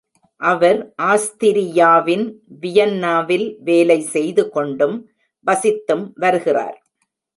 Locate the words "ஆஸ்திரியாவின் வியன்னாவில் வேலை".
1.03-3.99